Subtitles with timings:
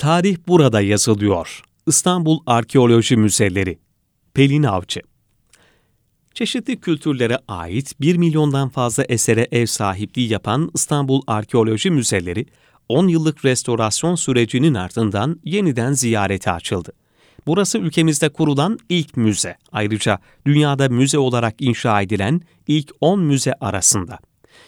[0.00, 1.62] Tarih burada yazılıyor.
[1.86, 3.78] İstanbul Arkeoloji Müzeleri.
[4.34, 5.00] Pelin Avcı
[6.34, 12.46] Çeşitli kültürlere ait 1 milyondan fazla esere ev sahipliği yapan İstanbul Arkeoloji Müzeleri,
[12.88, 16.92] 10 yıllık restorasyon sürecinin ardından yeniden ziyarete açıldı.
[17.46, 19.56] Burası ülkemizde kurulan ilk müze.
[19.72, 24.18] Ayrıca dünyada müze olarak inşa edilen ilk 10 müze arasında.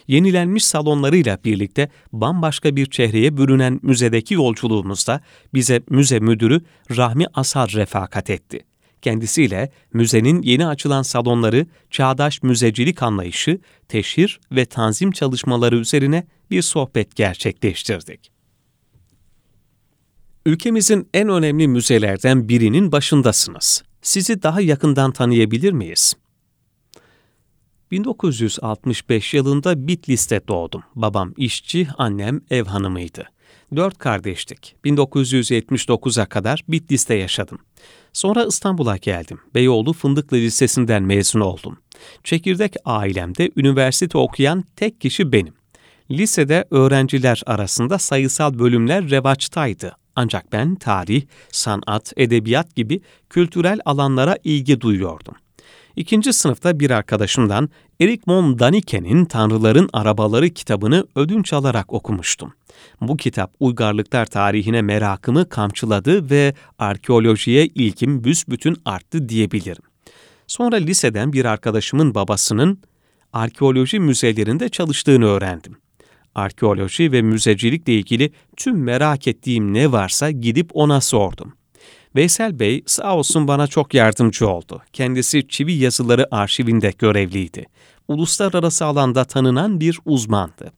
[0.08, 5.20] Yenilenmiş salonlarıyla birlikte bambaşka bir çehreye bürünen müzedeki yolculuğumuzda
[5.54, 6.60] bize müze müdürü
[6.96, 8.60] Rahmi Asar refakat etti.
[9.02, 17.16] Kendisiyle müzenin yeni açılan salonları, çağdaş müzecilik anlayışı, teşhir ve tanzim çalışmaları üzerine bir sohbet
[17.16, 18.32] gerçekleştirdik.
[20.46, 23.82] Ülkemizin en önemli müzelerden birinin başındasınız.
[24.02, 26.14] Sizi daha yakından tanıyabilir miyiz?
[27.92, 30.82] 1965 yılında Bitlis'te doğdum.
[30.94, 33.24] Babam işçi, annem ev hanımıydı.
[33.76, 34.76] Dört kardeştik.
[34.84, 37.58] 1979'a kadar Bitlis'te yaşadım.
[38.12, 39.40] Sonra İstanbul'a geldim.
[39.54, 41.78] Beyoğlu Fındıklı Lisesi'nden mezun oldum.
[42.24, 45.54] Çekirdek ailemde üniversite okuyan tek kişi benim.
[46.10, 49.96] Lisede öğrenciler arasında sayısal bölümler revaçtaydı.
[50.16, 55.34] Ancak ben tarih, sanat, edebiyat gibi kültürel alanlara ilgi duyuyordum.
[55.96, 57.68] İkinci sınıfta bir arkadaşımdan
[58.00, 62.52] Erik von Daniken'in Tanrıların Arabaları kitabını ödünç alarak okumuştum.
[63.00, 69.82] Bu kitap uygarlıklar tarihine merakımı kamçıladı ve arkeolojiye ilgim büsbütün arttı diyebilirim.
[70.46, 72.78] Sonra liseden bir arkadaşımın babasının
[73.32, 75.76] arkeoloji müzelerinde çalıştığını öğrendim.
[76.34, 81.52] Arkeoloji ve müzecilikle ilgili tüm merak ettiğim ne varsa gidip ona sordum.
[82.16, 84.82] Veysel Bey sağ olsun bana çok yardımcı oldu.
[84.92, 87.66] Kendisi Çivi Yazıları Arşivinde görevliydi.
[88.08, 90.72] Uluslararası alanda tanınan bir uzmandı.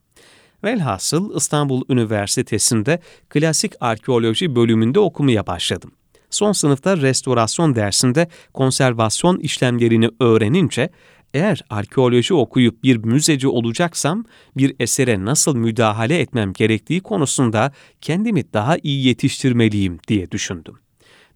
[0.64, 5.92] Velhasıl İstanbul Üniversitesi'nde klasik arkeoloji bölümünde okumaya başladım.
[6.30, 10.90] Son sınıfta restorasyon dersinde konservasyon işlemlerini öğrenince
[11.34, 14.24] eğer arkeoloji okuyup bir müzeci olacaksam
[14.56, 20.83] bir esere nasıl müdahale etmem gerektiği konusunda kendimi daha iyi yetiştirmeliyim diye düşündüm.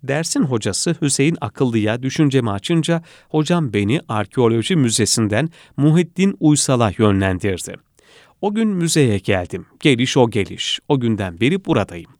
[0.03, 7.75] Dersin hocası Hüseyin Akıllı'ya düşüncemi açınca hocam beni arkeoloji müzesinden Muhiddin Uysal'a yönlendirdi.
[8.41, 9.67] O gün müzeye geldim.
[9.81, 10.81] Geliş o geliş.
[10.89, 12.11] O günden beri buradayım.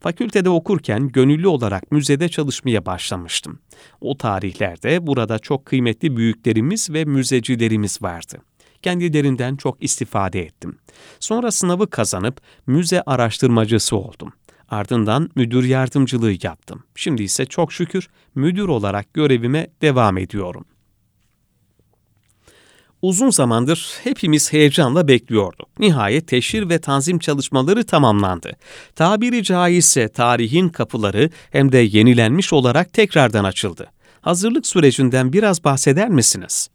[0.00, 3.58] Fakültede okurken gönüllü olarak müzede çalışmaya başlamıştım.
[4.00, 8.38] O tarihlerde burada çok kıymetli büyüklerimiz ve müzecilerimiz vardı.
[8.82, 10.78] Kendilerinden çok istifade ettim.
[11.20, 14.32] Sonra sınavı kazanıp müze araştırmacısı oldum.
[14.68, 16.82] Ardından müdür yardımcılığı yaptım.
[16.94, 20.64] Şimdi ise çok şükür müdür olarak görevime devam ediyorum.
[23.02, 25.68] Uzun zamandır hepimiz heyecanla bekliyorduk.
[25.78, 28.52] Nihayet teşhir ve tanzim çalışmaları tamamlandı.
[28.94, 33.90] Tabiri caizse tarihin kapıları hem de yenilenmiş olarak tekrardan açıldı.
[34.20, 36.68] Hazırlık sürecinden biraz bahseder misiniz?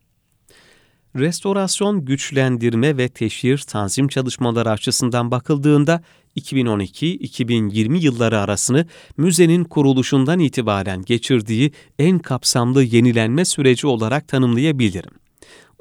[1.16, 6.02] Restorasyon, güçlendirme ve teşhir tanzim çalışmaları açısından bakıldığında
[6.38, 8.86] 2012-2020 yılları arasını
[9.18, 15.22] müzenin kuruluşundan itibaren geçirdiği en kapsamlı yenilenme süreci olarak tanımlayabilirim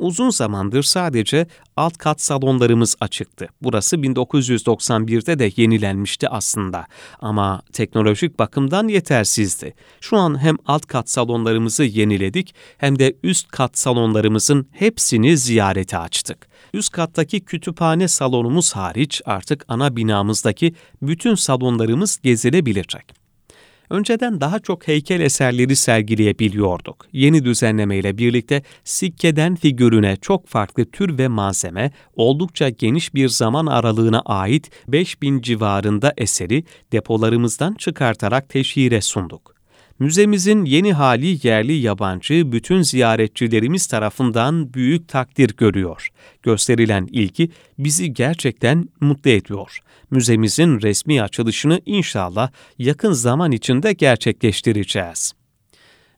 [0.00, 1.46] uzun zamandır sadece
[1.76, 3.48] alt kat salonlarımız açıktı.
[3.62, 6.86] Burası 1991'de de yenilenmişti aslında
[7.20, 9.74] ama teknolojik bakımdan yetersizdi.
[10.00, 16.48] Şu an hem alt kat salonlarımızı yeniledik hem de üst kat salonlarımızın hepsini ziyarete açtık.
[16.74, 23.19] Üst kattaki kütüphane salonumuz hariç artık ana binamızdaki bütün salonlarımız gezilebilecek.
[23.90, 27.06] Önceden daha çok heykel eserleri sergileyebiliyorduk.
[27.12, 34.20] Yeni düzenlemeyle birlikte sikkeden figürüne çok farklı tür ve malzeme, oldukça geniş bir zaman aralığına
[34.20, 39.59] ait 5000 civarında eseri depolarımızdan çıkartarak teşhire sunduk.
[40.00, 46.08] Müzemizin yeni hali yerli yabancı bütün ziyaretçilerimiz tarafından büyük takdir görüyor.
[46.42, 49.78] Gösterilen ilgi bizi gerçekten mutlu ediyor.
[50.10, 55.32] Müzemizin resmi açılışını inşallah yakın zaman içinde gerçekleştireceğiz.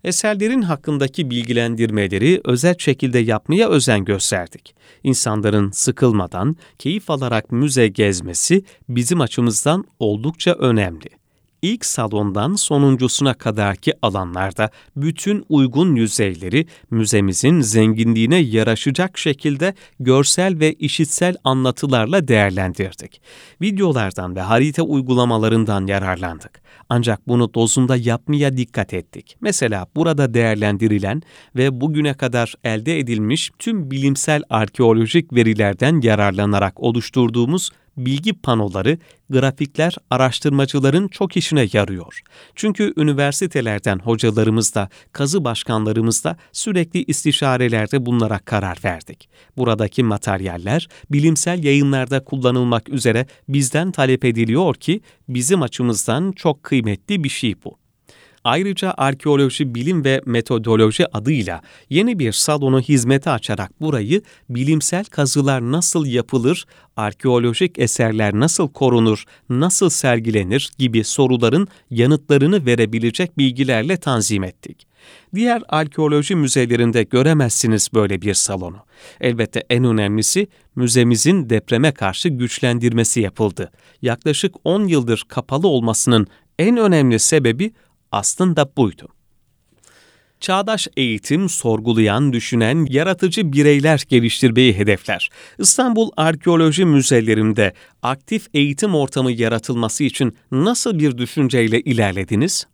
[0.04, 4.74] Eserlerin hakkındaki bilgilendirmeleri özel şekilde yapmaya özen gösterdik.
[5.02, 11.21] İnsanların sıkılmadan, keyif alarak müze gezmesi bizim açımızdan oldukça önemli
[11.62, 21.36] ilk salondan sonuncusuna kadarki alanlarda bütün uygun yüzeyleri müzemizin zenginliğine yaraşacak şekilde görsel ve işitsel
[21.44, 23.20] anlatılarla değerlendirdik.
[23.60, 26.62] Videolardan ve harita uygulamalarından yararlandık.
[26.88, 29.36] Ancak bunu dozunda yapmaya dikkat ettik.
[29.40, 31.22] Mesela burada değerlendirilen
[31.56, 38.98] ve bugüne kadar elde edilmiş tüm bilimsel arkeolojik verilerden yararlanarak oluşturduğumuz bilgi panoları,
[39.30, 42.20] grafikler araştırmacıların çok işine yarıyor.
[42.54, 49.28] Çünkü üniversitelerden hocalarımız da, kazı başkanlarımız da sürekli istişarelerde bunlara karar verdik.
[49.56, 57.28] Buradaki materyaller bilimsel yayınlarda kullanılmak üzere bizden talep ediliyor ki bizim açımızdan çok kıymetli bir
[57.28, 57.81] şey bu.
[58.44, 61.60] Ayrıca arkeoloji bilim ve metodoloji adıyla
[61.90, 66.64] yeni bir salonu hizmete açarak burayı bilimsel kazılar nasıl yapılır,
[66.96, 74.86] arkeolojik eserler nasıl korunur, nasıl sergilenir gibi soruların yanıtlarını verebilecek bilgilerle tanzim ettik.
[75.34, 78.76] Diğer arkeoloji müzelerinde göremezsiniz böyle bir salonu.
[79.20, 80.46] Elbette en önemlisi
[80.76, 83.70] müzemizin depreme karşı güçlendirmesi yapıldı.
[84.02, 86.26] Yaklaşık 10 yıldır kapalı olmasının
[86.58, 87.72] en önemli sebebi
[88.12, 89.08] aslında buydu.
[90.40, 95.30] Çağdaş eğitim, sorgulayan, düşünen, yaratıcı bireyler geliştirmeyi hedefler.
[95.58, 97.72] İstanbul Arkeoloji Müzelerinde
[98.02, 102.66] aktif eğitim ortamı yaratılması için nasıl bir düşünceyle ilerlediniz?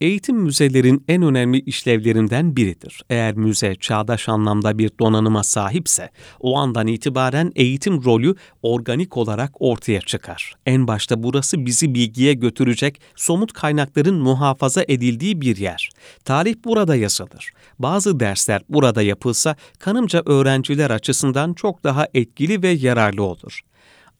[0.00, 3.02] Eğitim müzelerin en önemli işlevlerinden biridir.
[3.10, 6.10] Eğer müze çağdaş anlamda bir donanıma sahipse,
[6.40, 10.54] o andan itibaren eğitim rolü organik olarak ortaya çıkar.
[10.66, 15.90] En başta burası bizi bilgiye götürecek somut kaynakların muhafaza edildiği bir yer.
[16.24, 17.50] Tarih burada yazılır.
[17.78, 23.60] Bazı dersler burada yapılsa kanımca öğrenciler açısından çok daha etkili ve yararlı olur.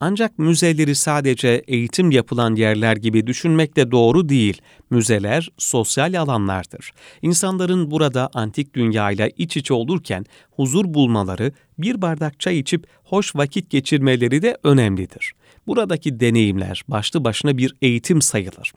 [0.00, 4.62] Ancak müzeleri sadece eğitim yapılan yerler gibi düşünmek de doğru değil.
[4.90, 6.92] Müzeler sosyal alanlardır.
[7.22, 13.70] İnsanların burada antik dünyayla iç içe olurken huzur bulmaları, bir bardak çay içip hoş vakit
[13.70, 15.32] geçirmeleri de önemlidir.
[15.66, 18.72] Buradaki deneyimler başlı başına bir eğitim sayılır.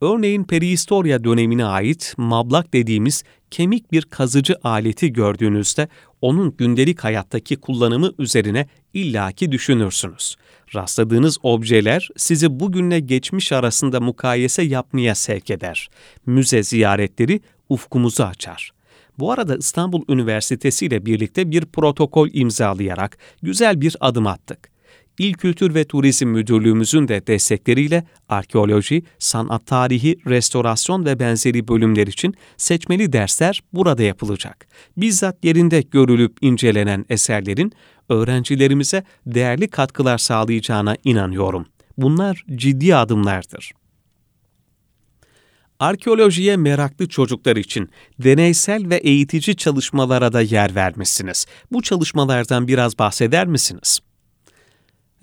[0.00, 5.88] Örneğin perihistorya dönemine ait mablak dediğimiz kemik bir kazıcı aleti gördüğünüzde
[6.20, 10.36] onun gündelik hayattaki kullanımı üzerine illaki düşünürsünüz.
[10.74, 15.88] Rastladığınız objeler sizi bugünle geçmiş arasında mukayese yapmaya sevk eder.
[16.26, 18.70] Müze ziyaretleri ufkumuzu açar.
[19.18, 24.73] Bu arada İstanbul Üniversitesi ile birlikte bir protokol imzalayarak güzel bir adım attık.
[25.18, 32.34] İl Kültür ve Turizm Müdürlüğümüzün de destekleriyle arkeoloji, sanat tarihi, restorasyon ve benzeri bölümler için
[32.56, 34.66] seçmeli dersler burada yapılacak.
[34.96, 37.72] Bizzat yerinde görülüp incelenen eserlerin
[38.08, 41.66] öğrencilerimize değerli katkılar sağlayacağına inanıyorum.
[41.98, 43.72] Bunlar ciddi adımlardır.
[45.78, 51.46] Arkeolojiye meraklı çocuklar için deneysel ve eğitici çalışmalara da yer vermişsiniz.
[51.72, 54.00] Bu çalışmalardan biraz bahseder misiniz?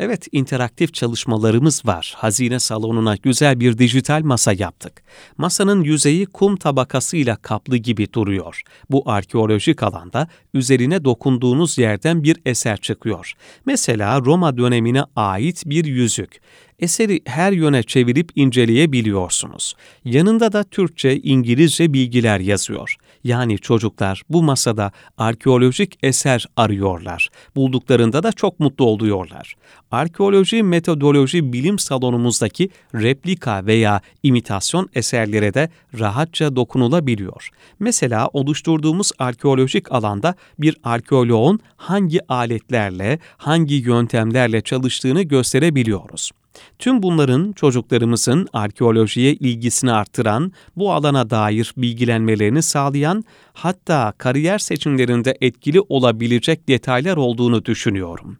[0.04, 2.14] Evet, interaktif çalışmalarımız var.
[2.18, 5.04] Hazine salonuna güzel bir dijital masa yaptık.
[5.38, 8.62] Masanın yüzeyi kum tabakasıyla kaplı gibi duruyor.
[8.90, 13.34] Bu arkeolojik alanda üzerine dokunduğunuz yerden bir eser çıkıyor.
[13.66, 16.42] Mesela Roma dönemine ait bir yüzük
[16.82, 19.74] eseri her yöne çevirip inceleyebiliyorsunuz.
[20.06, 22.96] Yanında da Türkçe, İngilizce bilgiler yazıyor.
[23.24, 27.30] Yani çocuklar bu masada arkeolojik eser arıyorlar.
[27.56, 29.56] Bulduklarında da çok mutlu oluyorlar.
[29.92, 35.70] Arkeoloji metodoloji bilim salonumuzdaki replika veya imitasyon eserlere de
[36.00, 37.50] rahatça dokunulabiliyor.
[37.80, 46.32] Mesela oluşturduğumuz arkeolojik alanda bir arkeoloğun hangi aletlerle, hangi yöntemlerle çalıştığını gösterebiliyoruz.
[46.80, 53.24] Tüm bunların çocuklarımızın arkeolojiye ilgisini artıran, bu alana dair bilgilenmelerini sağlayan,
[53.54, 58.38] hatta kariyer seçimlerinde etkili olabilecek detaylar olduğunu düşünüyorum.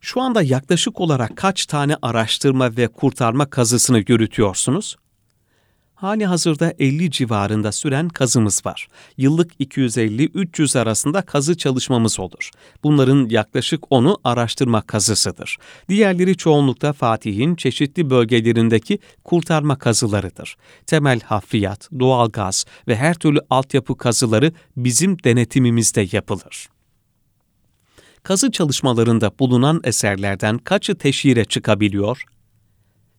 [0.00, 4.96] Şu anda yaklaşık olarak kaç tane araştırma ve kurtarma kazısını yürütüyorsunuz?
[6.02, 8.88] Hali hazırda 50 civarında süren kazımız var.
[9.16, 12.50] Yıllık 250-300 arasında kazı çalışmamız olur.
[12.82, 15.56] Bunların yaklaşık 10'u araştırma kazısıdır.
[15.88, 20.56] Diğerleri çoğunlukta Fatih'in çeşitli bölgelerindeki kurtarma kazılarıdır.
[20.86, 26.68] Temel hafriyat, doğalgaz ve her türlü altyapı kazıları bizim denetimimizde yapılır
[28.22, 32.24] kazı çalışmalarında bulunan eserlerden kaçı teşhire çıkabiliyor?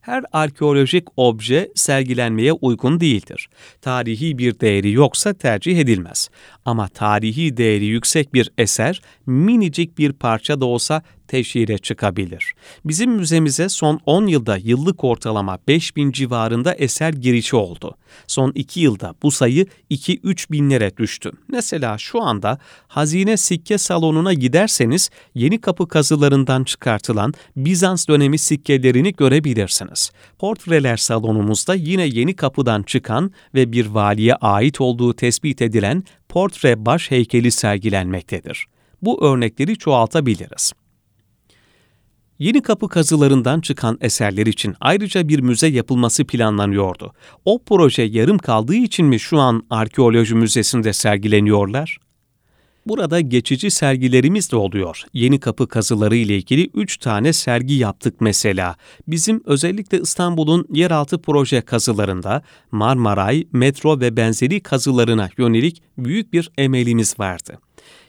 [0.03, 3.49] Her arkeolojik obje sergilenmeye uygun değildir.
[3.81, 6.29] Tarihi bir değeri yoksa tercih edilmez.
[6.65, 11.01] Ama tarihi değeri yüksek bir eser minicik bir parça da olsa
[11.33, 12.53] teşhire çıkabilir.
[12.85, 17.95] Bizim müzemize son 10 yılda yıllık ortalama 5000 civarında eser girişi oldu.
[18.27, 21.31] Son 2 yılda bu sayı 2-3 binlere düştü.
[21.47, 30.11] Mesela şu anda Hazine Sikke Salonu'na giderseniz yeni kapı kazılarından çıkartılan Bizans dönemi sikkelerini görebilirsiniz.
[30.39, 37.11] Portreler salonumuzda yine yeni kapıdan çıkan ve bir valiye ait olduğu tespit edilen portre baş
[37.11, 38.65] heykeli sergilenmektedir.
[39.01, 40.73] Bu örnekleri çoğaltabiliriz.
[42.39, 47.13] Yeni kapı kazılarından çıkan eserler için ayrıca bir müze yapılması planlanıyordu.
[47.45, 51.97] O proje yarım kaldığı için mi şu an arkeoloji müzesinde sergileniyorlar?
[52.85, 55.03] Burada geçici sergilerimiz de oluyor.
[55.13, 58.75] Yeni kapı kazıları ile ilgili 3 tane sergi yaptık mesela.
[59.07, 67.19] Bizim özellikle İstanbul'un yeraltı proje kazılarında Marmaray, metro ve benzeri kazılarına yönelik büyük bir emelimiz
[67.19, 67.59] vardı.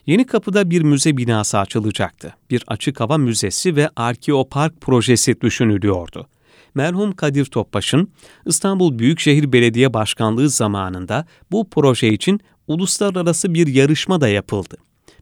[0.06, 2.34] Yeni Kapı'da bir müze binası açılacaktı.
[2.50, 6.26] Bir açık hava müzesi ve arkeopark projesi düşünülüyordu.
[6.74, 8.08] Merhum Kadir Topbaş'ın
[8.46, 14.76] İstanbul Büyükşehir Belediye Başkanlığı zamanında bu proje için uluslararası bir yarışma da yapıldı.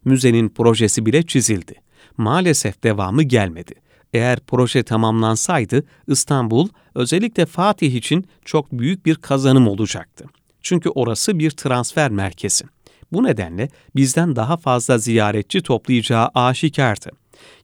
[0.04, 1.74] Müzenin projesi bile çizildi.
[2.16, 3.74] Maalesef devamı gelmedi.
[4.12, 10.24] Eğer proje tamamlansaydı İstanbul özellikle Fatih için çok büyük bir kazanım olacaktı.
[10.62, 12.64] Çünkü orası bir transfer merkezi.
[13.12, 17.10] Bu nedenle bizden daha fazla ziyaretçi toplayacağı aşikardı.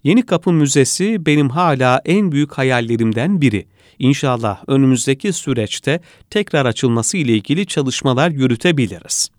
[0.04, 3.66] Yeni Kapı Müzesi benim hala en büyük hayallerimden biri.
[3.98, 6.00] İnşallah önümüzdeki süreçte
[6.30, 9.30] tekrar açılması ile ilgili çalışmalar yürütebiliriz.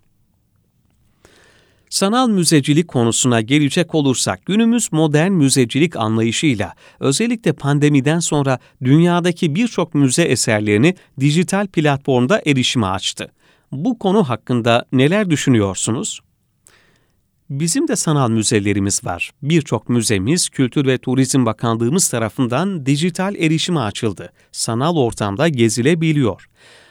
[1.90, 10.22] Sanal müzecilik konusuna gelecek olursak günümüz modern müzecilik anlayışıyla özellikle pandemiden sonra dünyadaki birçok müze
[10.22, 13.32] eserlerini dijital platformda erişime açtı.
[13.72, 16.20] Bu konu hakkında neler düşünüyorsunuz?
[17.50, 19.30] Bizim de sanal müzelerimiz var.
[19.42, 24.32] Birçok müzemiz Kültür ve Turizm Bakanlığımız tarafından dijital erişime açıldı.
[24.52, 26.46] Sanal ortamda gezilebiliyor.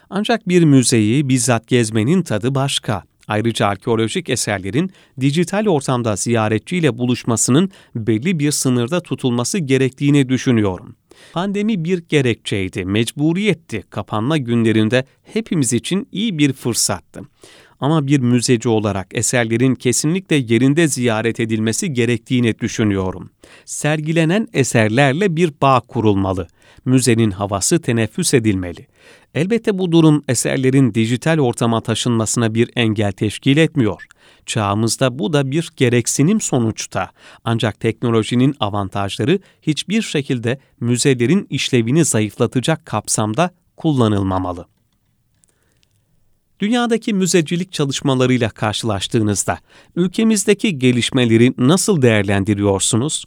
[0.09, 3.03] Ancak bir müzeyi bizzat gezmenin tadı başka.
[3.27, 10.95] Ayrıca arkeolojik eserlerin dijital ortamda ziyaretçiyle buluşmasının belli bir sınırda tutulması gerektiğini düşünüyorum.
[11.33, 13.83] Pandemi bir gerekçeydi, mecburiyetti.
[13.89, 17.21] Kapanma günlerinde hepimiz için iyi bir fırsattı.
[17.79, 23.29] Ama bir müzeci olarak eserlerin kesinlikle yerinde ziyaret edilmesi gerektiğini düşünüyorum.
[23.65, 26.47] Sergilenen eserlerle bir bağ kurulmalı.
[26.85, 28.87] Müzenin havası teneffüs edilmeli.
[29.35, 34.05] Elbette bu durum eserlerin dijital ortama taşınmasına bir engel teşkil etmiyor.
[34.45, 37.11] Çağımızda bu da bir gereksinim sonuçta.
[37.43, 44.65] Ancak teknolojinin avantajları hiçbir şekilde müzelerin işlevini zayıflatacak kapsamda kullanılmamalı.
[46.59, 49.59] Dünyadaki müzecilik çalışmalarıyla karşılaştığınızda
[49.95, 53.25] ülkemizdeki gelişmeleri nasıl değerlendiriyorsunuz?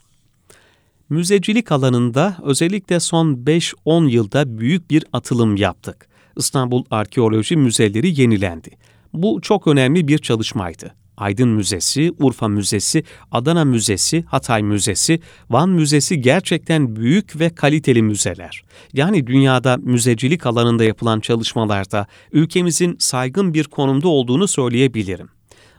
[1.09, 6.09] Müzecilik alanında özellikle son 5-10 yılda büyük bir atılım yaptık.
[6.37, 8.71] İstanbul Arkeoloji Müzeleri yenilendi.
[9.13, 10.95] Bu çok önemli bir çalışmaydı.
[11.23, 18.65] Aydın Müzesi, Urfa Müzesi, Adana Müzesi, Hatay Müzesi, Van Müzesi gerçekten büyük ve kaliteli müzeler.
[18.93, 25.29] Yani dünyada müzecilik alanında yapılan çalışmalarda ülkemizin saygın bir konumda olduğunu söyleyebilirim.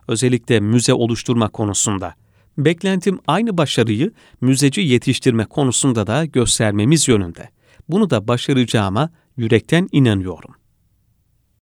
[0.08, 2.16] Özellikle müze oluşturma konusunda.
[2.58, 7.50] Beklentim aynı başarıyı müzeci yetiştirme konusunda da göstermemiz yönünde.
[7.90, 10.56] Bunu da başaracağıma yürekten inanıyorum.